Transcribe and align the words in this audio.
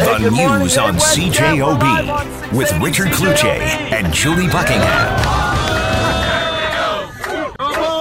The 0.00 0.30
news 0.30 0.78
on 0.78 0.94
CJOB 0.94 2.56
with 2.56 2.72
Richard 2.80 3.08
Cloutier 3.08 3.60
and 3.92 4.10
Julie 4.14 4.48
Buckingham. 4.48 5.18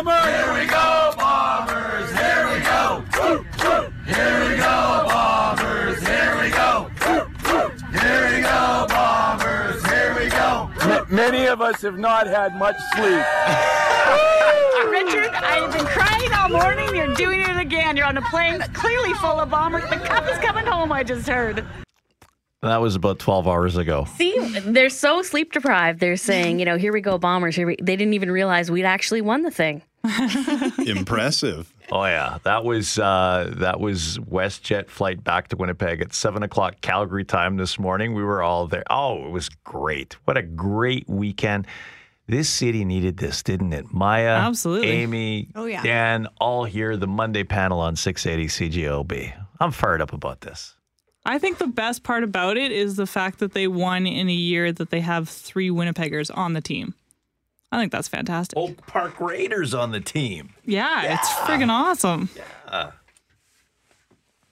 Here 0.08 0.54
we 0.54 0.66
go, 0.66 1.14
bombers, 1.18 2.10
here 2.18 2.48
we 2.54 2.62
go. 2.64 3.04
Here 4.06 4.50
we 4.50 4.56
go, 4.56 5.06
bombers, 5.10 6.00
here 6.08 6.42
we 6.42 6.50
go. 6.52 6.90
Here 7.92 8.34
we 8.34 8.42
go, 8.44 8.86
bombers, 8.88 9.86
here 9.86 10.16
we 10.18 10.30
go. 10.30 10.72
Many 11.10 11.48
of 11.48 11.60
us 11.60 11.82
have 11.82 12.00
not 12.00 12.28
had 12.28 12.56
much 12.56 12.78
sleep. 12.96 13.26
Richard, 14.90 15.34
I've 15.36 15.74
been 15.74 15.86
crying 15.86 16.32
all 16.32 16.48
morning. 16.48 16.96
You're 16.96 17.14
doing 17.16 17.42
it 17.42 17.58
again. 17.58 17.98
You're 17.98 18.06
on 18.06 18.18
a 18.18 18.22
plane 18.22 18.62
clearly 18.74 19.14
full 19.16 19.42
of 19.42 19.50
bombers. 19.50 19.84
The 19.90 19.98
cup 19.98 20.30
is 20.30 20.38
coming 20.38 20.66
home, 20.66 20.94
I 20.94 21.04
just 21.04 21.28
heard. 21.28 21.66
That 22.62 22.82
was 22.82 22.96
about 22.96 23.20
12 23.20 23.48
hours 23.48 23.78
ago. 23.78 24.06
See, 24.18 24.38
they're 24.66 24.90
so 24.90 25.22
sleep 25.22 25.54
deprived. 25.54 26.00
They're 26.02 26.18
saying, 26.18 26.60
you 26.60 26.66
know, 26.66 26.78
here 26.78 26.92
we 26.92 27.00
go, 27.00 27.18
bombers. 27.18 27.56
Here 27.56 27.66
we, 27.68 27.78
they 27.82 27.96
didn't 27.96 28.14
even 28.16 28.30
realize 28.32 28.70
we'd 28.70 28.84
actually 28.84 29.22
won 29.22 29.44
the 29.44 29.52
thing. 29.52 29.82
Impressive. 30.86 31.74
Oh 31.92 32.06
yeah, 32.06 32.38
that 32.44 32.64
was 32.64 33.00
uh, 33.00 33.52
that 33.58 33.80
was 33.80 34.18
WestJet 34.20 34.90
flight 34.90 35.24
back 35.24 35.48
to 35.50 35.58
Winnipeg 35.58 36.02
at 36.02 36.14
seven 36.14 36.44
o'clock 36.44 36.82
Calgary 36.82 37.26
time 37.26 37.58
this 37.58 37.80
morning. 37.80 38.14
We 38.14 38.24
were 38.24 38.42
all 38.44 38.68
there. 38.68 38.84
Oh, 38.90 39.26
it 39.26 39.32
was 39.32 39.50
great! 39.64 40.16
What 40.26 40.38
a 40.38 40.42
great 40.44 41.10
weekend. 41.10 41.68
This 42.28 42.48
city 42.48 42.86
needed 42.86 43.18
this, 43.18 43.42
didn't 43.42 43.74
it? 43.74 43.92
Maya, 43.92 44.30
Absolutely. 44.30 44.90
Amy, 44.90 45.50
Oh, 45.56 45.66
yeah. 45.66 45.82
Dan, 45.82 46.28
all 46.40 46.64
here. 46.64 46.96
The 46.96 47.08
Monday 47.08 47.44
panel 47.44 47.80
on 47.80 47.96
680 47.96 48.70
CJOB. 48.70 49.34
I'm 49.60 49.72
fired 49.72 50.00
up 50.00 50.14
about 50.14 50.42
this. 50.42 50.76
I 51.30 51.38
think 51.38 51.60
the 51.60 51.68
best 51.68 52.02
part 52.02 52.24
about 52.24 52.58
it 52.58 52.72
is 52.72 52.96
the 52.96 53.06
fact 53.06 53.38
that 53.38 53.54
they 53.54 53.68
won 53.68 54.08
in 54.08 54.28
a 54.30 54.34
year 54.34 54.72
that 54.72 54.90
they 54.90 55.02
have 55.02 55.30
three 55.30 55.70
Winnipeggers 55.70 56.36
on 56.36 56.54
the 56.54 56.62
team. 56.62 56.96
I 57.72 57.78
think 57.80 57.92
that's 57.92 58.08
fantastic. 58.08 58.58
Oak 58.58 58.88
Park 58.88 59.22
Raiders 59.22 59.76
on 59.76 59.92
the 59.92 60.00
team. 60.00 60.50
Yeah, 60.66 61.14
it's 61.14 61.30
friggin' 61.30 61.70
awesome. 61.70 62.30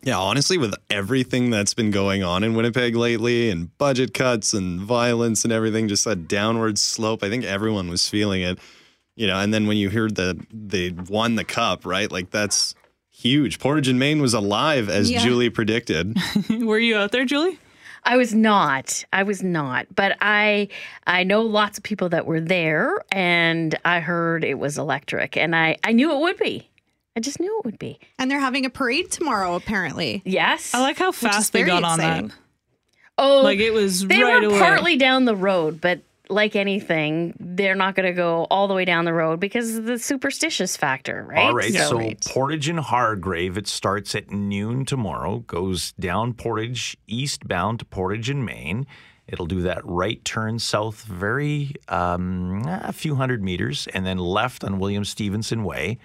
Yeah, 0.04 0.20
honestly, 0.20 0.60
with 0.60 0.76
everything 0.92 1.50
that's 1.50 1.74
been 1.74 1.90
going 1.90 2.24
on 2.24 2.44
in 2.44 2.54
Winnipeg 2.54 2.96
lately 2.96 3.50
and 3.50 3.76
budget 3.80 4.14
cuts 4.14 4.54
and 4.54 4.80
violence 4.80 5.44
and 5.44 5.52
everything, 5.52 5.88
just 5.88 6.06
a 6.06 6.16
downward 6.16 6.78
slope, 6.78 7.24
I 7.24 7.30
think 7.30 7.44
everyone 7.44 7.90
was 7.90 8.08
feeling 8.08 8.44
it. 8.44 8.60
You 9.16 9.26
know, 9.26 9.40
and 9.40 9.52
then 9.52 9.66
when 9.66 9.78
you 9.78 9.90
heard 9.90 10.16
that 10.18 10.38
they 10.52 10.92
won 10.92 11.36
the 11.36 11.44
cup, 11.44 11.88
right? 11.88 12.12
Like 12.12 12.30
that's 12.30 12.76
huge. 13.18 13.60
Portage 13.60 13.88
and 13.88 14.00
Main 14.00 14.22
was 14.22 14.34
alive 14.34 14.90
as 14.90 15.10
Yeah. 15.12 15.20
Julie 15.20 15.50
predicted. 15.50 16.16
Were 16.50 16.80
you 16.80 16.96
out 16.98 17.12
there, 17.12 17.26
Julie? 17.26 17.60
I 18.04 18.16
was 18.16 18.34
not. 18.34 19.04
I 19.12 19.24
was 19.24 19.44
not. 19.44 19.88
But 19.94 20.16
I 20.22 20.70
I 21.06 21.24
know 21.24 21.42
lots 21.42 21.78
of 21.78 21.84
people 21.84 22.10
that 22.10 22.26
were 22.26 22.40
there 22.40 23.04
and 23.12 23.78
I 23.84 24.00
heard 24.00 24.44
it 24.46 24.58
was 24.60 24.78
electric 24.78 25.36
and 25.36 25.56
I, 25.56 25.78
I 25.84 25.92
knew 25.92 26.12
it 26.14 26.20
would 26.20 26.38
be. 26.38 26.70
I 27.18 27.20
just 27.20 27.40
knew 27.40 27.58
it 27.60 27.66
would 27.66 27.80
be. 27.80 28.00
And 28.20 28.30
they're 28.32 28.40
having 28.40 28.66
a 28.66 28.70
parade 28.70 29.12
tomorrow, 29.12 29.56
apparently. 29.56 30.22
Yes. 30.24 30.74
I 30.74 30.80
like 30.82 30.98
how 31.00 31.12
fast 31.12 31.52
they 31.52 31.64
very 31.64 31.72
got 31.72 31.84
on 31.84 32.00
exciting. 32.00 32.28
that. 32.30 32.36
oh 33.18 33.42
Like 33.42 33.60
it 33.60 33.72
was 33.74 34.06
they 34.08 34.22
right 34.22 34.42
were 34.44 34.50
away. 34.50 34.60
partly 34.60 34.96
down 34.98 35.26
the 35.26 35.36
road, 35.36 35.82
but 35.82 36.00
like 36.30 36.56
anything, 36.56 37.36
they're 37.40 37.76
not 37.76 37.96
going 37.96 38.06
to 38.06 38.14
go 38.14 38.46
all 38.50 38.68
the 38.68 38.74
way 38.74 38.86
down 38.86 39.06
the 39.06 39.14
road 39.14 39.40
because 39.40 39.76
of 39.76 39.86
the 39.86 40.00
superstitious 40.00 40.78
factor, 40.78 41.26
right? 41.30 41.46
All 41.46 41.54
right, 41.54 41.74
so 41.74 41.98
right. 41.98 42.24
Portage 42.26 42.70
and 42.70 42.80
Hargrave, 42.80 43.58
it 43.58 43.68
starts 43.68 44.16
at 44.16 44.32
noon 44.32 44.86
tomorrow, 44.86 45.40
goes 45.40 45.94
down 45.94 46.34
Portage, 46.34 46.98
eastbound 47.08 47.80
to 47.80 47.86
Portage 47.86 48.30
and 48.30 48.46
Main. 48.46 48.88
It'll 49.28 49.46
do 49.46 49.62
that 49.62 49.86
right 49.86 50.24
turn 50.24 50.60
south, 50.60 51.04
very 51.04 51.74
um, 51.90 52.64
a 52.66 52.94
few 52.94 53.16
hundred 53.16 53.44
meters, 53.44 53.88
and 53.94 54.06
then 54.06 54.18
left 54.18 54.64
on 54.64 54.80
William 54.80 55.04
Stevenson 55.04 55.64
Way, 55.64 56.00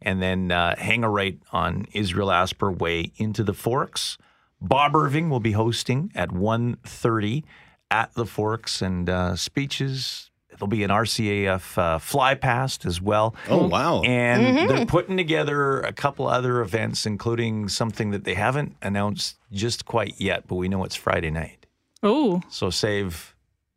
and 0.00 0.22
then 0.22 0.52
uh, 0.52 0.76
hang 0.76 1.02
a 1.02 1.10
right 1.10 1.38
on 1.52 1.86
Israel 1.92 2.30
Asper 2.30 2.70
Way 2.70 3.12
into 3.16 3.42
the 3.42 3.54
Forks. 3.54 4.16
Bob 4.60 4.94
Irving 4.94 5.28
will 5.28 5.40
be 5.40 5.52
hosting 5.52 6.10
at 6.14 6.30
1.30 6.30 7.44
at 7.90 8.12
the 8.14 8.26
Forks, 8.26 8.82
and 8.82 9.08
uh, 9.08 9.36
speeches. 9.36 10.30
There'll 10.50 10.66
be 10.66 10.82
an 10.82 10.90
RCAF 10.90 11.78
uh, 11.78 11.98
fly 11.98 12.34
past 12.34 12.84
as 12.84 13.00
well. 13.00 13.34
Oh, 13.48 13.68
wow. 13.68 14.02
And 14.02 14.44
Mm-hmm. 14.58 14.66
they're 14.66 14.86
putting 14.86 15.16
together 15.16 15.80
a 15.80 15.92
couple 15.92 16.26
other 16.26 16.60
events, 16.60 17.06
including 17.06 17.68
something 17.68 18.10
that 18.10 18.24
they 18.24 18.34
haven't 18.34 18.74
announced 18.82 19.36
just 19.52 19.84
quite 19.84 20.14
yet, 20.20 20.48
but 20.48 20.56
we 20.56 20.68
know 20.68 20.82
it's 20.84 20.96
Friday 20.96 21.30
night. 21.30 21.66
Oh, 22.02 22.42
So 22.48 22.70
save 22.70 23.34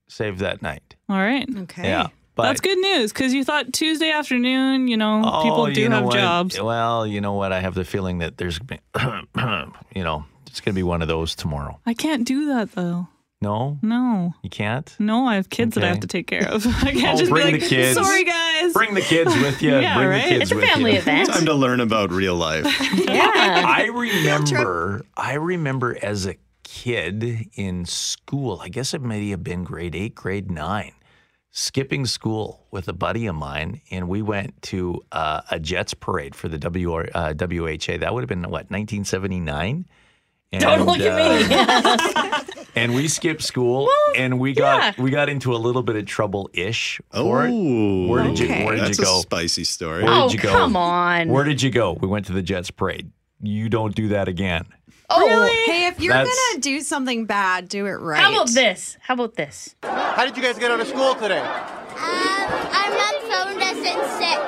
save 0.08 0.40
that 0.40 0.62
night. 0.62 0.96
all 1.08 1.18
right. 1.18 1.48
Okay. 1.56 1.84
Yeah. 1.88 2.08
But 2.34 2.44
That's 2.44 2.62
good 2.62 2.78
news 2.80 3.12
because 3.14 3.34
you 3.34 3.44
thought 3.44 3.72
Tuesday 3.74 4.10
afternoon, 4.10 4.88
you 4.88 4.98
know, 4.98 5.22
Oh, 5.24 5.44
people 5.44 5.68
do 5.68 5.82
you 5.82 5.90
know 5.90 5.98
have 5.98 6.06
what? 6.06 6.16
jobs. 6.16 6.60
Well, 6.62 7.06
you 7.06 7.22
know 7.22 7.34
what? 7.34 7.52
I 7.52 7.60
have 7.60 7.76
the 7.76 7.86
feeling 7.86 8.20
that 8.20 8.38
there's, 8.38 8.60
you 9.96 10.04
know, 10.04 10.26
it's 10.48 10.62
going 10.62 10.74
to 10.74 10.80
be 10.80 10.84
one 10.84 11.02
of 11.02 11.08
those 11.08 11.36
tomorrow. 11.36 11.80
I 11.86 11.94
can't 11.94 12.26
do 12.26 12.48
that 12.48 12.72
though. 12.74 13.08
No, 13.41 13.79
No. 13.81 14.35
you 14.44 14.50
can't. 14.52 14.96
No, 15.00 15.25
I 15.25 15.35
have 15.35 15.50
kids 15.50 15.74
that 15.75 15.84
I 15.84 15.88
have 15.88 16.02
to 16.02 16.07
take 16.07 16.28
care 16.28 16.47
of. 16.47 16.66
I 16.84 16.91
can't 16.91 17.16
Oh, 17.16 17.18
just 17.18 17.31
bring 17.31 17.47
be 17.47 17.52
the 17.53 17.59
like, 17.59 17.69
kids. 17.69 18.00
sorry 18.00 18.24
guys. 18.24 18.74
Bring 18.74 18.94
the 18.94 19.02
kids 19.02 19.34
with 19.35 19.62
you. 19.63 19.72
Yeah, 19.79 19.96
Bring 19.97 20.09
right? 20.09 20.24
the 20.24 20.29
kids 20.29 20.41
It's 20.44 20.52
a 20.52 20.56
with 20.56 20.66
family 20.66 20.91
you. 20.94 20.97
event. 21.00 21.29
Time 21.29 21.46
to 21.47 21.53
learn 21.56 21.79
about 21.79 22.12
real 22.12 22.35
life. 22.35 22.66
yeah. 22.94 23.63
I 23.66 23.90
remember, 23.91 25.02
I 25.18 25.34
remember 25.34 25.97
as 26.03 26.28
a 26.28 26.35
kid 26.63 27.50
in 27.56 27.85
school, 27.85 28.59
I 28.62 28.69
guess 28.69 28.94
it 28.94 29.02
may 29.02 29.29
have 29.31 29.44
been 29.44 29.63
grade 29.63 29.96
eight, 29.96 30.13
grade 30.13 30.52
nine, 30.52 30.91
skipping 31.50 32.06
school 32.06 32.68
with 32.69 32.88
a 32.88 32.94
buddy 32.94 33.25
of 33.25 33.34
mine, 33.35 33.81
and 33.90 34.08
we 34.08 34.22
went 34.22 34.62
to 34.63 35.02
uh, 35.12 35.41
a 35.50 35.59
Jets 35.59 35.94
parade 35.96 36.35
for 36.35 36.47
the 36.47 36.59
w, 36.59 36.94
uh, 36.94 37.34
WHA. 37.34 37.97
That 37.97 38.13
would 38.13 38.22
have 38.22 38.29
been 38.29 38.44
what 38.44 38.69
1979. 38.69 39.85
And, 40.53 40.62
Don't 40.62 40.85
look 40.85 41.00
at 41.00 42.46
me. 42.46 42.51
And 42.76 42.94
we 42.96 43.08
skipped 43.08 43.42
school, 43.44 43.90
and 44.16 44.40
we 44.40 44.54
got 44.54 44.98
we 44.98 45.12
got 45.12 45.30
into 45.30 45.54
a 45.56 45.58
little 45.58 45.84
bit 45.84 45.96
of 45.96 46.06
trouble 46.06 46.50
ish. 46.54 47.00
Oh, 47.14 48.08
Where 48.08 48.24
did 48.24 48.40
you 48.40 48.46
Okay. 48.46 48.66
Where 48.66 48.76
did 48.76 48.86
That's 48.86 48.98
you 48.98 49.04
a 49.04 49.08
go? 49.08 49.20
spicy 49.22 49.64
story. 49.64 50.04
Where 50.04 50.14
oh, 50.14 50.28
did 50.30 50.34
you 50.36 50.40
go? 50.44 50.52
come 50.52 50.76
on. 50.76 51.30
Where 51.30 51.44
did 51.44 51.62
you 51.62 51.70
go? 51.70 51.94
We 51.94 52.08
went 52.08 52.26
to 52.28 52.34
the 52.34 52.42
Jets 52.42 52.72
parade. 52.72 53.12
You 53.42 53.70
don't 53.70 53.96
do 53.96 54.09
that 54.09 54.28
again. 54.28 54.66
oh, 55.09 55.50
Hey, 55.66 55.88
if 55.88 56.00
you're 56.00 56.14
That's- 56.14 56.38
gonna 56.52 56.62
do 56.62 56.80
something 56.82 57.26
bad, 57.26 57.68
do 57.68 57.86
it 57.88 57.92
right. 57.94 58.22
How 58.22 58.32
about 58.32 58.50
this? 58.50 58.98
How 59.02 59.16
about 59.16 59.36
this? 59.36 59.76
How 59.84 60.26
did 60.26 60.38
you 60.38 60.44
guys 60.44 60.58
get 60.59 60.72
out 60.72 60.80
of 60.80 60.88
school 60.88 61.16
today? 61.16 61.40
our 61.40 62.90
mom 62.90 63.22
phoned 63.30 63.62
us 63.62 63.78
in 63.78 64.20
sick. 64.20 64.40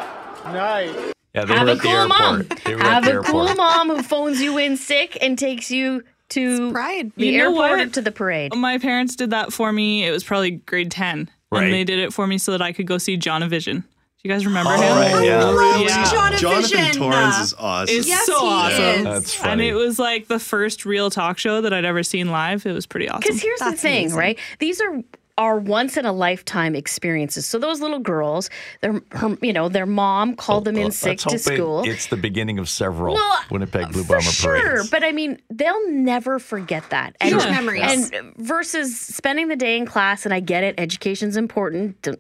Nice. 0.54 1.14
Yeah, 1.36 1.46
they 1.46 1.54
Have 1.56 1.64
were 1.66 1.70
a 1.70 1.72
at 1.72 1.78
the 1.82 1.84
cool 1.84 2.08
mom. 2.08 2.48
They 2.66 2.76
were 2.76 2.82
Have 2.84 3.08
at 3.08 3.14
the 3.14 3.20
a 3.20 3.24
cool 3.24 3.56
mom 3.56 3.90
who 3.90 4.04
phones 4.04 4.40
you 4.42 4.58
in 4.60 4.78
sick 4.78 5.18
and 5.22 5.38
takes 5.40 5.72
you 5.72 6.04
to 6.30 6.72
pride. 6.72 7.12
the 7.16 7.28
You 7.28 7.38
know 7.38 7.44
airport 7.50 7.56
what? 7.72 7.80
or 7.80 7.90
to 7.92 8.02
the 8.02 8.12
parade. 8.12 8.56
My 8.56 8.78
parents 8.78 9.16
did 9.16 9.30
that 9.32 9.54
for 9.54 9.72
me. 9.72 10.06
It 10.06 10.12
was 10.12 10.24
probably 10.24 10.52
grade 10.52 10.92
10. 10.92 11.30
Right. 11.52 11.64
And 11.66 11.74
they 11.74 11.84
did 11.84 12.00
it 12.00 12.12
for 12.14 12.26
me 12.26 12.38
so 12.40 12.52
that 12.52 12.62
I 12.62 12.72
could 12.72 12.88
go 12.88 12.98
see 12.98 13.18
Jonovision. 13.18 13.84
Do 13.84 14.30
you 14.30 14.34
guys 14.34 14.46
remember 14.46 14.72
All 14.72 14.82
him? 14.82 14.96
right, 14.96 15.26
yeah. 15.26 15.44
Love 15.44 15.82
Yeah. 15.82 16.10
Jonathan 16.10 16.40
Jonathan 16.40 16.78
Vision. 16.80 16.94
Torrens 17.02 17.38
is 17.40 17.54
awesome. 17.60 17.96
It's 17.98 18.08
Yes, 18.08 18.26
so 18.26 18.40
he 18.40 18.48
awesome. 18.48 18.84
is. 18.84 19.04
That's 19.04 19.44
And 19.44 19.62
it 19.62 19.74
was 19.74 20.00
like 20.00 20.28
the 20.30 20.40
first 20.40 20.86
real 20.86 21.10
talk 21.10 21.38
show 21.38 21.60
that 21.62 21.74
I'd 21.74 21.84
ever 21.86 22.04
seen 22.04 22.32
live. 22.32 22.66
It 22.66 22.72
was 22.72 22.86
pretty 22.86 23.10
awesome. 23.10 23.20
Because 23.22 23.42
here's 23.42 23.60
the 23.60 23.74
thing, 23.74 24.04
amazing. 24.06 24.18
right? 24.18 24.40
These 24.60 24.80
are 24.82 25.04
are 25.38 25.58
once 25.58 25.98
in 25.98 26.06
a 26.06 26.12
lifetime 26.14 26.76
experiences. 26.76 27.48
So 27.48 27.58
those 27.58 27.82
little 27.82 28.00
girls, 28.00 28.50
their 28.82 29.02
her, 29.12 29.36
you 29.42 29.52
know, 29.52 29.68
their 29.68 29.88
mom 29.88 30.36
called 30.36 30.66
them 30.66 30.76
in 30.76 30.84
Well, 30.84 30.92
sick 30.92 31.08
let's 31.10 31.24
to 31.24 31.30
hope 31.30 31.38
it- 31.38 31.58
school. 31.58 31.84
it's 31.86 32.08
the 32.08 32.18
beginning 32.18 32.60
of 32.60 32.70
several 32.70 33.16
Well, 33.16 33.40
Winnipeg 33.50 33.92
Blue 33.92 34.04
for 34.04 34.10
Bomber 34.18 34.22
sure, 34.32 34.60
parades. 34.74 34.90
but 34.92 35.04
I 35.04 35.12
mean, 35.12 35.40
they'll 35.50 35.90
never 35.90 36.38
forget 36.38 36.88
that. 36.92 37.16
And, 37.20 37.32
Huge 37.32 37.46
memories. 37.46 38.12
And 38.12 38.34
versus 38.38 39.00
spending 39.00 39.48
the 39.48 39.56
day 39.56 39.76
in 39.78 39.86
class, 39.88 40.26
and 40.26 40.34
I 40.34 40.40
get 40.40 40.64
it, 40.64 40.76
education's 40.78 41.36
important. 41.36 42.00
don't- 42.04 42.20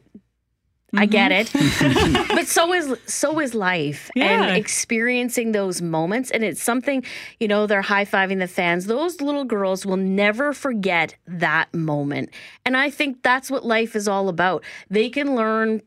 I 0.95 1.05
get 1.05 1.31
mm-hmm. 1.31 2.15
it, 2.15 2.27
but 2.35 2.47
so 2.47 2.73
is 2.73 2.95
so 3.07 3.39
is 3.39 3.53
life 3.55 4.11
Yeah. 4.15 4.43
and 4.43 4.57
experiencing 4.57 5.51
those 5.51 5.81
moments. 5.81 6.29
And 6.31 6.43
it's 6.43 6.61
something, 6.61 7.03
you 7.39 7.47
know, 7.47 7.65
they're 7.67 7.81
high 7.81 8.05
fiving 8.05 8.39
the 8.39 8.47
fans. 8.47 8.85
Those 8.85 9.19
little 9.21 9.43
girls 9.45 9.85
will 9.85 9.97
never 9.97 10.53
forget 10.53 11.15
that 11.27 11.73
moment. 11.73 12.29
And 12.65 12.77
I 12.77 12.89
think 12.89 13.23
that's 13.23 13.49
what 13.49 13.65
life 13.65 13.95
is 13.95 14.07
all 14.07 14.29
about. 14.29 14.63
They 14.89 15.09
can 15.09 15.35
learn 15.35 15.81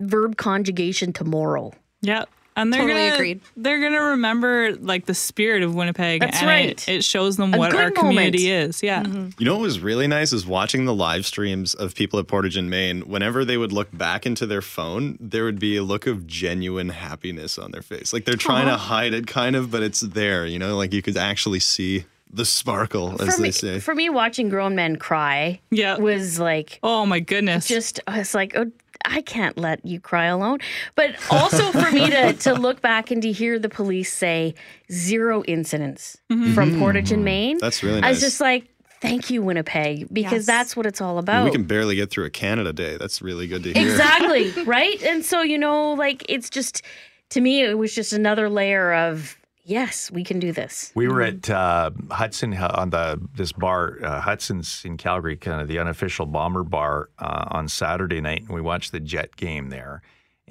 verb 0.00 0.36
conjugation 0.36 1.12
tomorrow. 1.12 1.72
yeah. 2.02 2.24
And 2.58 2.72
they're 2.72 2.80
Totally 2.82 3.00
gonna 3.04 3.14
agreed. 3.14 3.40
they're 3.56 3.80
gonna 3.80 4.02
remember 4.10 4.74
like 4.76 5.06
the 5.06 5.14
spirit 5.14 5.62
of 5.62 5.74
Winnipeg. 5.74 6.20
That's 6.20 6.38
and 6.38 6.46
right. 6.46 6.70
It, 6.70 6.88
it 6.88 7.04
shows 7.04 7.36
them 7.36 7.54
A 7.54 7.58
what 7.58 7.70
good 7.70 7.80
our 7.80 7.90
community 7.92 8.48
moment. 8.48 8.68
is. 8.70 8.82
Yeah. 8.82 9.02
Mm-hmm. 9.04 9.28
You 9.38 9.46
know 9.46 9.54
what 9.54 9.62
was 9.62 9.78
really 9.80 10.08
nice 10.08 10.32
is 10.32 10.44
watching 10.46 10.84
the 10.84 10.94
live 10.94 11.24
streams 11.24 11.74
of 11.74 11.94
people 11.94 12.18
at 12.18 12.26
Portage 12.26 12.56
and 12.56 12.68
Main. 12.68 13.02
Whenever 13.02 13.44
they 13.44 13.56
would 13.56 13.72
look 13.72 13.96
back 13.96 14.26
into 14.26 14.44
their 14.44 14.60
phone, 14.60 15.16
there 15.20 15.44
would 15.44 15.60
be 15.60 15.76
a 15.76 15.82
look 15.84 16.06
of 16.08 16.26
genuine 16.26 16.88
happiness 16.88 17.58
on 17.58 17.70
their 17.70 17.82
face. 17.82 18.12
Like 18.12 18.24
they're 18.24 18.34
trying 18.34 18.66
to 18.66 18.72
uh-huh. 18.72 18.86
hide 18.94 19.14
it 19.14 19.26
kind 19.28 19.54
of, 19.54 19.70
but 19.70 19.82
it's 19.84 20.00
there, 20.00 20.44
you 20.44 20.58
know, 20.58 20.76
like 20.76 20.92
you 20.92 21.00
could 21.00 21.16
actually 21.16 21.60
see 21.60 22.04
the 22.30 22.44
sparkle, 22.44 23.12
as 23.22 23.36
for 23.36 23.40
they 23.40 23.48
me, 23.48 23.50
say. 23.52 23.80
for 23.80 23.94
me, 23.94 24.10
watching 24.10 24.50
grown 24.50 24.74
men 24.74 24.96
cry 24.96 25.60
Yeah. 25.70 25.96
was 25.96 26.38
like 26.38 26.78
Oh 26.82 27.06
my 27.06 27.20
goodness. 27.20 27.66
just 27.66 28.00
uh, 28.06 28.16
it's 28.16 28.34
like 28.34 28.52
oh, 28.54 28.70
I 29.10 29.22
can't 29.22 29.56
let 29.58 29.84
you 29.84 30.00
cry 30.00 30.26
alone. 30.26 30.58
But 30.94 31.16
also 31.30 31.72
for 31.72 31.90
me 31.90 32.10
to 32.10 32.32
to 32.44 32.54
look 32.54 32.80
back 32.80 33.10
and 33.10 33.20
to 33.22 33.32
hear 33.32 33.58
the 33.58 33.68
police 33.68 34.12
say 34.12 34.54
zero 34.92 35.42
incidents 35.44 36.18
from 36.54 36.78
Portage 36.78 37.10
and 37.12 37.24
Main. 37.24 37.56
Mm-hmm. 37.56 37.64
That's 37.64 37.82
really 37.82 38.02
I 38.02 38.10
was 38.10 38.20
just 38.20 38.40
like, 38.40 38.68
thank 39.00 39.30
you, 39.30 39.42
Winnipeg, 39.42 40.08
because 40.12 40.32
Yes. 40.32 40.46
that's 40.46 40.76
what 40.76 40.84
it's 40.86 41.00
all 41.00 41.16
I 41.16 41.20
about. 41.20 41.44
mean, 41.44 41.52
we 41.52 41.56
can 41.58 41.64
barely 41.64 41.94
get 41.96 42.10
through 42.10 42.24
a 42.26 42.30
Canada 42.30 42.72
Day. 42.72 42.96
That's 42.96 43.22
really 43.22 43.46
good 43.46 43.62
to 43.64 43.72
hear. 43.72 43.82
exactly 43.88 44.50
right. 44.64 45.00
And 45.02 45.24
so 45.24 45.42
you 45.42 45.58
know, 45.58 45.92
like 45.94 46.24
it's 46.28 46.50
just 46.50 46.82
to 47.30 47.40
me, 47.40 47.62
it 47.62 47.78
was 47.78 47.94
just 47.94 48.12
another 48.12 48.48
layer 48.48 48.92
of 48.92 49.36
yes, 49.68 50.10
we 50.10 50.24
can 50.24 50.38
do 50.38 50.52
this. 50.52 50.90
We 50.94 51.08
were 51.08 51.22
at 51.22 51.48
uh, 51.48 51.90
Hudson 52.10 52.54
on 52.54 52.90
the 52.90 53.20
this 53.36 53.52
bar 53.52 53.98
uh, 54.02 54.20
Hudson's 54.20 54.82
in 54.84 54.96
Calgary, 54.96 55.36
kind 55.36 55.60
of 55.60 55.68
the 55.68 55.78
unofficial 55.78 56.26
bomber 56.26 56.64
bar 56.64 57.10
uh, 57.18 57.44
on 57.50 57.68
Saturday 57.68 58.20
night, 58.20 58.40
and 58.40 58.50
we 58.50 58.60
watched 58.60 58.92
the 58.92 59.00
Jet 59.00 59.36
game 59.36 59.70
there. 59.70 60.02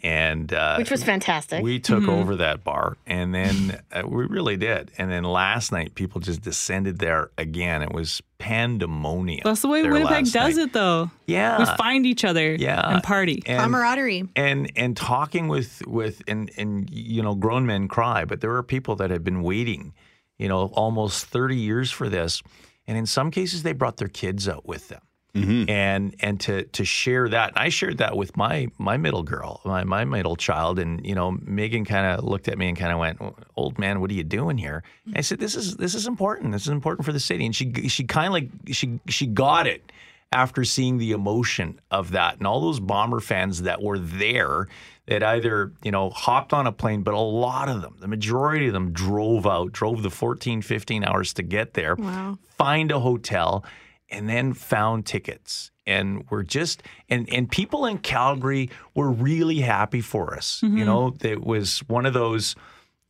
And 0.03 0.53
uh, 0.53 0.75
Which 0.77 0.91
was 0.91 1.03
fantastic. 1.03 1.63
we 1.63 1.79
took 1.79 2.07
over 2.07 2.37
that 2.37 2.63
bar, 2.63 2.97
and 3.05 3.33
then 3.33 3.81
uh, 3.91 4.03
we 4.07 4.25
really 4.25 4.57
did. 4.57 4.91
And 4.97 5.11
then 5.11 5.23
last 5.23 5.71
night, 5.71 5.95
people 5.95 6.21
just 6.21 6.41
descended 6.41 6.99
there 6.99 7.31
again. 7.37 7.81
It 7.81 7.91
was 7.91 8.21
pandemonium. 8.37 9.41
That's 9.43 9.61
the 9.61 9.67
way 9.67 9.83
Winnipeg 9.83 10.31
does 10.31 10.57
night. 10.57 10.63
it, 10.63 10.73
though. 10.73 11.11
Yeah, 11.25 11.59
We 11.59 11.65
find 11.77 12.05
each 12.05 12.23
other 12.23 12.55
yeah, 12.55 12.93
and 12.93 13.03
party. 13.03 13.41
And, 13.45 13.59
Camaraderie. 13.61 14.27
and 14.35 14.71
and 14.75 14.95
talking 14.95 15.47
with 15.47 15.81
with 15.87 16.21
and 16.27 16.51
and 16.57 16.89
you 16.89 17.21
know 17.21 17.35
grown 17.35 17.65
men 17.65 17.87
cry 17.87 18.25
but 18.25 18.41
there 18.41 18.53
are 18.55 18.63
people 18.63 18.95
that 18.97 19.09
have 19.09 19.23
been 19.23 19.41
waiting 19.41 19.93
you 20.37 20.47
know 20.47 20.65
almost 20.73 21.25
30 21.25 21.55
years 21.55 21.91
for 21.91 22.09
this 22.09 22.41
and 22.87 22.97
in 22.97 23.05
some 23.05 23.31
cases 23.31 23.63
they 23.63 23.73
brought 23.73 23.97
their 23.97 24.07
kids 24.07 24.47
out 24.47 24.65
with 24.65 24.87
them 24.89 25.01
Mm-hmm. 25.35 25.69
and 25.69 26.15
and 26.21 26.39
to 26.39 26.63
to 26.63 26.83
share 26.83 27.29
that 27.29 27.49
and 27.49 27.57
I 27.59 27.69
shared 27.69 27.99
that 27.99 28.17
with 28.17 28.35
my 28.35 28.69
my 28.79 28.97
middle 28.97 29.21
girl 29.21 29.61
my 29.65 29.83
my 29.83 30.03
middle 30.03 30.35
child. 30.35 30.79
And 30.79 31.05
you 31.05 31.13
know 31.13 31.37
Megan 31.43 31.85
kind 31.85 32.07
of 32.07 32.23
looked 32.23 32.47
at 32.47 32.57
me 32.57 32.69
and 32.69 32.77
kind 32.77 32.91
of 32.91 32.97
went 32.97 33.19
old 33.55 33.77
man 33.77 33.99
what 34.01 34.09
are 34.09 34.15
you 34.15 34.23
doing 34.23 34.57
here? 34.57 34.83
And 35.05 35.17
I 35.17 35.21
said 35.21 35.37
this 35.39 35.53
is 35.53 35.75
this 35.75 35.93
is 35.93 36.07
important. 36.07 36.53
This 36.53 36.63
is 36.63 36.69
important 36.69 37.05
for 37.05 37.11
the 37.13 37.19
city. 37.19 37.45
And 37.45 37.55
she 37.55 37.71
she 37.87 38.03
kind 38.05 38.27
of 38.27 38.33
like 38.33 38.49
she 38.73 38.99
she 39.09 39.27
got 39.27 39.67
it 39.67 39.91
after 40.31 40.63
seeing 40.63 40.97
the 40.97 41.11
emotion 41.11 41.79
of 41.91 42.11
that. 42.11 42.37
And 42.37 42.47
all 42.47 42.61
those 42.61 42.79
bomber 42.79 43.19
fans 43.19 43.61
that 43.63 43.81
were 43.83 43.99
there 43.99 44.67
that 45.05 45.21
either 45.23 45.71
you 45.83 45.91
know 45.91 46.09
hopped 46.09 46.51
on 46.51 46.65
a 46.65 46.71
plane 46.71 47.03
but 47.03 47.13
a 47.13 47.19
lot 47.19 47.69
of 47.69 47.81
them 47.81 47.95
the 47.99 48.07
majority 48.07 48.67
of 48.67 48.73
them 48.73 48.91
drove 48.91 49.45
out 49.45 49.71
drove 49.71 50.01
the 50.03 50.09
14 50.09 50.61
15 50.61 51.03
hours 51.03 51.31
to 51.33 51.43
get 51.43 51.75
there 51.75 51.95
Wow. 51.95 52.37
find 52.57 52.91
a 52.91 52.99
hotel 52.99 53.63
and 54.09 54.29
then 54.29 54.53
found 54.53 55.05
tickets. 55.05 55.71
And 55.85 56.25
we're 56.29 56.43
just 56.43 56.83
and 57.09 57.31
and 57.31 57.49
people 57.49 57.85
in 57.85 57.97
Calgary 57.99 58.69
were 58.93 59.09
really 59.09 59.59
happy 59.59 60.01
for 60.01 60.35
us. 60.35 60.61
You 60.77 60.85
know 60.85 61.15
it 61.21 61.41
was 61.43 61.79
one 61.87 62.05
of 62.05 62.13
those 62.13 62.55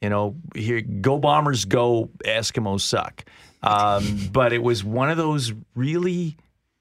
you 0.01 0.09
know 0.09 0.35
here 0.55 0.81
go 0.81 1.17
bombers 1.17 1.65
go 1.65 2.09
eskimos 2.23 2.81
suck. 2.81 3.25
Um, 3.63 4.29
but 4.31 4.53
it 4.53 4.61
was 4.61 4.83
one 4.83 5.09
of 5.09 5.17
those 5.17 5.51
really 5.75 6.37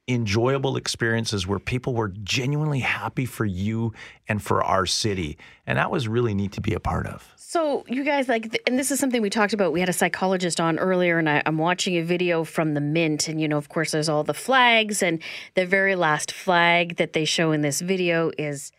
enjoyable 0.08 0.76
experiences 0.76 1.46
where 1.46 1.58
people 1.58 1.94
were 1.94 2.08
genuinely 2.22 2.80
happy 2.80 3.26
for 3.26 3.44
you 3.44 3.92
and 4.28 4.40
for 4.40 4.62
our 4.62 4.86
city 4.86 5.36
and 5.66 5.78
that 5.78 5.90
was 5.90 6.06
really 6.06 6.32
neat 6.32 6.52
to 6.52 6.60
be 6.60 6.74
a 6.74 6.80
part 6.80 7.06
of 7.06 7.32
So 7.36 7.84
you 7.88 8.04
guys 8.04 8.28
like, 8.28 8.60
and 8.66 8.78
this 8.78 8.90
is 8.90 9.00
something 9.00 9.22
we 9.22 9.30
talked 9.30 9.52
about. 9.52 9.72
We 9.72 9.80
had 9.80 9.88
a 9.88 9.92
psychologist 9.92 10.60
on 10.60 10.78
earlier, 10.78 11.18
and 11.18 11.28
I, 11.28 11.42
I'm 11.46 11.58
watching 11.58 11.96
a 11.96 12.02
video 12.02 12.44
from 12.44 12.74
the 12.74 12.80
Mint, 12.80 13.28
and 13.28 13.40
you 13.40 13.48
know, 13.48 13.56
of 13.56 13.68
course, 13.68 13.92
there's 13.92 14.08
all 14.08 14.24
the 14.24 14.34
flags, 14.34 15.02
and 15.02 15.22
the 15.54 15.64
very 15.64 15.94
last 15.94 16.32
flag 16.32 16.96
that 16.96 17.12
they 17.12 17.24
show 17.24 17.52
in 17.52 17.62
this 17.62 17.80
video 17.80 18.30
is 18.36 18.72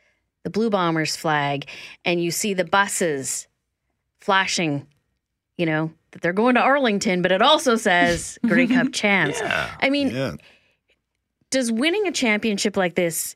the 0.43 0.49
Blue 0.49 0.69
Bombers 0.69 1.15
flag, 1.15 1.65
and 2.05 2.21
you 2.21 2.29
see 2.29 2.53
the 2.53 2.65
buses 2.65 3.47
flashing, 4.19 4.85
you 5.57 5.65
know, 5.65 5.91
that 6.11 6.21
they're 6.21 6.33
going 6.33 6.55
to 6.55 6.61
Arlington, 6.61 7.21
but 7.21 7.31
it 7.31 7.41
also 7.41 7.77
says 7.77 8.37
Grey 8.45 8.67
Cup 8.67 8.91
chance. 8.93 9.39
I 9.41 9.89
mean, 9.89 10.09
Yeah. 10.09 10.35
Does 11.49 11.71
winning 11.71 12.07
a 12.07 12.11
championship 12.11 12.77
like 12.77 12.95
this 12.95 13.35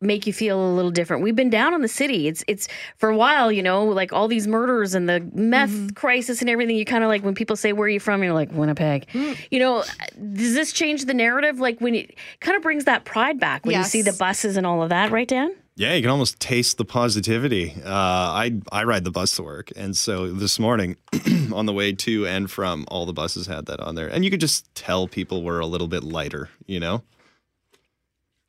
make 0.00 0.28
you 0.28 0.32
feel 0.32 0.60
a 0.60 0.72
little 0.74 0.90
different? 0.90 1.22
We've 1.22 1.34
been 1.34 1.50
down 1.50 1.74
on 1.74 1.82
the 1.82 1.88
city. 1.88 2.28
It's 2.28 2.44
it's 2.46 2.68
for 2.96 3.08
a 3.08 3.16
while, 3.16 3.50
you 3.50 3.62
know, 3.62 3.84
like 3.84 4.12
all 4.12 4.28
these 4.28 4.46
murders 4.46 4.94
and 4.94 5.08
the 5.08 5.20
meth 5.34 5.94
crisis 5.94 6.40
and 6.40 6.48
everything. 6.48 6.76
You 6.76 6.84
kind 6.84 7.04
of 7.04 7.08
like 7.08 7.24
when 7.24 7.34
people 7.34 7.56
say 7.56 7.72
where 7.72 7.86
are 7.86 7.90
you 7.90 8.00
from, 8.00 8.22
you're 8.22 8.32
like 8.32 8.52
Winnipeg. 8.52 9.06
You 9.50 9.58
know, 9.58 9.84
does 10.32 10.54
this 10.54 10.72
change 10.72 11.04
the 11.06 11.14
narrative? 11.14 11.58
Like 11.58 11.80
when 11.80 11.94
it 11.94 12.16
kind 12.40 12.56
of 12.56 12.62
brings 12.62 12.84
that 12.84 13.04
pride 13.04 13.40
back 13.40 13.66
when 13.66 13.76
you 13.76 13.84
see 13.84 14.02
the 14.02 14.12
buses 14.12 14.56
and 14.56 14.66
all 14.66 14.82
of 14.82 14.90
that, 14.90 15.10
right, 15.10 15.28
Dan? 15.28 15.54
Yeah, 15.78 15.94
you 15.94 16.02
can 16.02 16.10
almost 16.10 16.40
taste 16.40 16.76
the 16.76 16.84
positivity. 16.84 17.72
Uh, 17.84 17.88
I 17.88 18.60
I 18.72 18.82
ride 18.82 19.04
the 19.04 19.12
bus 19.12 19.36
to 19.36 19.44
work, 19.44 19.70
and 19.76 19.96
so 19.96 20.26
this 20.32 20.58
morning, 20.58 20.96
on 21.52 21.66
the 21.66 21.72
way 21.72 21.92
to 21.92 22.26
and 22.26 22.50
from, 22.50 22.84
all 22.88 23.06
the 23.06 23.12
buses 23.12 23.46
had 23.46 23.66
that 23.66 23.78
on 23.78 23.94
there, 23.94 24.08
and 24.08 24.24
you 24.24 24.30
could 24.32 24.40
just 24.40 24.74
tell 24.74 25.06
people 25.06 25.44
were 25.44 25.60
a 25.60 25.66
little 25.66 25.86
bit 25.86 26.02
lighter. 26.02 26.50
You 26.66 26.80
know, 26.80 27.04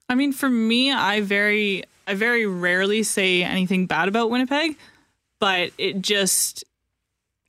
I 0.09 0.15
mean, 0.15 0.33
for 0.33 0.49
me, 0.49 0.91
I 0.91 1.21
very, 1.21 1.83
I 2.07 2.15
very 2.15 2.45
rarely 2.47 3.03
say 3.03 3.43
anything 3.43 3.85
bad 3.85 4.07
about 4.07 4.29
Winnipeg, 4.31 4.75
but 5.39 5.71
it 5.77 6.01
just, 6.01 6.63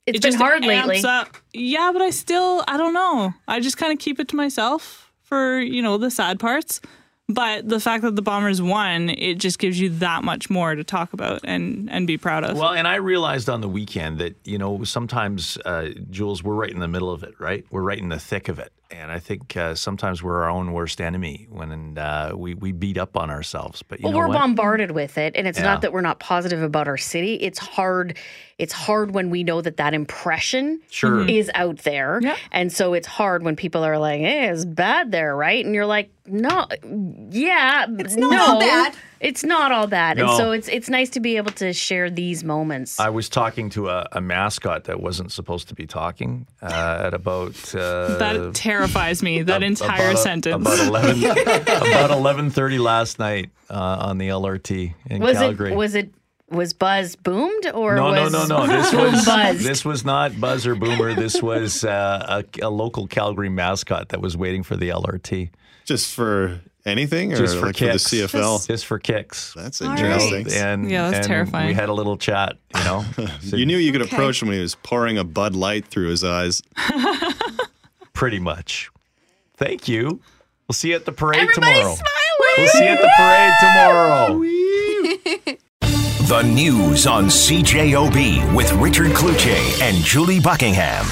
It's 0.05 0.17
it 0.17 0.21
been 0.21 0.31
just 0.33 0.37
hard 0.41 0.63
lately. 0.63 1.03
Up. 1.03 1.35
Yeah, 1.53 1.89
but 1.91 2.01
I 2.01 2.11
still, 2.11 2.63
I 2.67 2.77
don't 2.77 2.93
know. 2.93 3.33
I 3.47 3.59
just 3.59 3.77
kind 3.77 3.91
of 3.91 3.99
keep 3.99 4.19
it 4.19 4.27
to 4.29 4.35
myself 4.35 5.11
for 5.23 5.59
you 5.59 5.81
know 5.81 5.97
the 5.97 6.11
sad 6.11 6.39
parts. 6.39 6.81
But 7.29 7.69
the 7.69 7.79
fact 7.79 8.03
that 8.03 8.17
the 8.17 8.21
Bombers 8.21 8.61
won, 8.61 9.09
it 9.09 9.35
just 9.35 9.57
gives 9.57 9.79
you 9.79 9.87
that 9.99 10.25
much 10.25 10.49
more 10.49 10.75
to 10.75 10.83
talk 10.83 11.13
about 11.13 11.39
and 11.45 11.89
and 11.89 12.05
be 12.05 12.17
proud 12.17 12.43
of. 12.43 12.57
Well, 12.57 12.73
and 12.73 12.85
I 12.87 12.95
realized 12.95 13.49
on 13.49 13.61
the 13.61 13.69
weekend 13.69 14.17
that 14.19 14.35
you 14.43 14.57
know 14.57 14.83
sometimes, 14.83 15.57
uh, 15.63 15.89
Jules, 16.09 16.43
we're 16.43 16.55
right 16.55 16.71
in 16.71 16.79
the 16.79 16.89
middle 16.89 17.09
of 17.09 17.23
it, 17.23 17.33
right? 17.39 17.65
We're 17.71 17.83
right 17.83 17.99
in 17.99 18.09
the 18.09 18.19
thick 18.19 18.49
of 18.49 18.59
it, 18.59 18.73
and 18.91 19.11
I 19.11 19.19
think 19.19 19.55
uh, 19.57 19.75
sometimes 19.75 20.21
we're 20.21 20.43
our 20.43 20.49
own 20.49 20.73
worst 20.73 20.99
enemy 21.01 21.47
when 21.49 21.97
uh, 21.97 22.33
we 22.35 22.53
we 22.55 22.71
beat 22.71 22.97
up 22.97 23.17
on 23.17 23.29
ourselves. 23.29 23.83
But 23.83 23.99
you 23.99 24.03
well, 24.03 24.13
know 24.13 24.17
we're 24.19 24.27
what? 24.27 24.37
bombarded 24.37 24.91
with 24.91 25.17
it, 25.17 25.35
and 25.35 25.47
it's 25.47 25.57
Yeah. 25.59 25.65
not 25.65 25.81
that 25.81 25.93
we're 25.93 26.01
not 26.01 26.19
positive 26.19 26.61
about 26.61 26.87
our 26.87 26.97
city. 26.97 27.35
It's 27.35 27.59
hard. 27.59 28.17
It's 28.57 28.73
hard 28.73 29.11
when 29.11 29.29
we 29.29 29.43
know 29.43 29.61
that 29.61 29.77
that 29.77 29.93
impression 29.93 30.81
Sure. 30.89 31.27
is 31.27 31.49
out 31.55 31.79
there, 31.79 32.19
Yeah. 32.21 32.35
and 32.51 32.71
so 32.71 32.93
it's 32.93 33.07
hard 33.07 33.43
when 33.43 33.55
people 33.55 33.83
are 33.83 33.97
like, 33.97 34.19
"Hey, 34.21 34.49
it's 34.49 34.65
bad 34.65 35.11
there, 35.11 35.35
right?" 35.35 35.63
And 35.65 35.73
you're 35.73 35.85
like, 35.85 36.09
"No, 36.27 36.67
yeah, 37.31 37.85
it's 37.97 38.15
not 38.15 38.31
no, 38.31 38.59
bad." 38.59 38.93
It's 39.21 39.43
not 39.43 39.71
all 39.71 39.85
bad." 39.87 40.19
And 40.19 40.29
so 40.31 40.51
it's 40.51 40.67
it's 40.67 40.89
nice 40.89 41.09
to 41.11 41.19
be 41.19 41.37
able 41.37 41.51
to 41.53 41.71
share 41.73 42.09
these 42.09 42.43
moments. 42.43 42.99
I 42.99 43.09
was 43.09 43.29
talking 43.29 43.69
to 43.71 43.87
a, 43.89 44.07
a 44.13 44.19
mascot 44.21 44.85
that 44.85 44.99
wasn't 44.99 45.31
supposed 45.31 45.67
to 45.69 45.75
be 45.75 45.85
talking 45.85 46.47
uh, 46.61 47.03
at 47.05 47.13
about 47.13 47.55
uh, 47.75 48.17
that 48.17 48.55
terrifies 48.55 49.21
me. 49.21 49.43
That 49.43 49.57
ab- 49.57 49.69
entire 49.69 50.09
about 50.09 50.15
a- 50.15 50.17
sentence. 50.17 50.55
about 50.55 50.79
eleven 50.87 51.23
about 51.91 52.11
eleven 52.11 52.49
thirty 52.49 52.79
last 52.79 53.19
night 53.19 53.51
uh, 53.69 53.75
on 54.09 54.17
the 54.17 54.29
LRT 54.29 54.93
in 55.09 55.21
was 55.21 55.37
Calgary. 55.37 55.71
it 55.71 55.75
was 55.75 55.93
it 55.95 56.11
was 56.49 56.73
Buzz 56.73 57.15
boomed 57.15 57.67
or 57.73 57.95
no, 57.95 58.11
no, 58.13 58.23
was 58.23 58.33
no, 58.33 58.45
no. 58.47 58.67
This 58.67 58.91
was 58.93 59.25
buzzed? 59.25 59.59
this 59.61 59.85
was 59.85 60.03
not 60.03 60.41
Buzzer 60.41 60.75
Boomer. 60.75 61.13
This 61.13 61.41
was 61.41 61.85
uh, 61.85 62.43
a, 62.61 62.65
a 62.65 62.69
local 62.69 63.07
Calgary 63.07 63.49
mascot 63.49 64.09
that 64.09 64.19
was 64.19 64.35
waiting 64.35 64.63
for 64.63 64.75
the 64.75 64.89
LRT 64.89 65.49
just 65.85 66.13
for 66.13 66.59
anything, 66.85 67.33
or 67.33 67.37
just 67.37 67.57
for 67.57 67.67
like 67.67 67.75
kicks. 67.75 68.09
for 68.09 68.15
the 68.15 68.21
CFL. 68.23 68.67
just 68.67 68.85
for 68.85 68.99
kicks. 68.99 69.53
That's 69.53 69.81
interesting. 69.81 70.45
right. 70.45 70.53
And 70.53 70.89
Yeah, 70.89 71.03
that's 71.11 71.17
and 71.17 71.27
terrifying. 71.27 71.67
We 71.67 71.73
had 71.73 71.89
a 71.89 71.93
little 71.93 72.17
chat, 72.17 72.57
you 72.75 72.83
know. 72.83 73.05
So 73.41 73.55
You 73.57 73.65
knew 73.65 73.77
you 73.77 73.91
could 73.91 74.01
Okay. 74.03 74.15
approach 74.15 74.41
him 74.41 74.47
when 74.49 74.55
he 74.57 74.61
was 74.61 74.75
pouring 74.75 75.17
a 75.17 75.23
Bud 75.23 75.55
Light 75.55 75.85
through 75.85 76.09
his 76.09 76.23
eyes. 76.23 76.61
pretty 78.13 78.39
much. 78.39 78.89
Thank 79.57 79.87
you. 79.87 80.21
We'll 80.67 80.73
see 80.73 80.89
you 80.89 80.95
at 80.95 81.05
the 81.05 81.11
parade 81.11 81.41
Everybody's 81.41 81.55
tomorrow. 81.79 81.95
smiling. 81.95 82.57
We'll 82.57 82.67
see 82.67 82.83
you 82.83 82.89
at 82.89 83.01
the 83.01 83.11
parade 83.17 83.53
tomorrow. 83.61 85.57
The 86.27 86.43
news 86.43 87.07
on 87.07 87.25
CJOB 87.25 88.55
with 88.55 88.71
Richard 88.73 89.11
Cloutier 89.11 89.81
and 89.81 89.97
Julie 90.03 90.39
Buckingham. 90.39 91.05